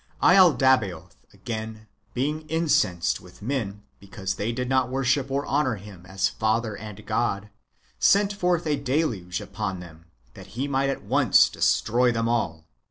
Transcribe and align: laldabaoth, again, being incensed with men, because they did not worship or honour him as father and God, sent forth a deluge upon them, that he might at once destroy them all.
laldabaoth, 0.19 1.15
again, 1.31 1.85
being 2.15 2.41
incensed 2.49 3.21
with 3.21 3.43
men, 3.43 3.83
because 3.99 4.33
they 4.33 4.51
did 4.51 4.67
not 4.67 4.89
worship 4.89 5.29
or 5.29 5.45
honour 5.45 5.75
him 5.75 6.07
as 6.07 6.27
father 6.27 6.75
and 6.75 7.05
God, 7.05 7.51
sent 7.99 8.33
forth 8.33 8.65
a 8.65 8.75
deluge 8.77 9.39
upon 9.39 9.79
them, 9.79 10.05
that 10.33 10.57
he 10.57 10.67
might 10.67 10.89
at 10.89 11.03
once 11.03 11.49
destroy 11.49 12.11
them 12.11 12.27
all. 12.27 12.65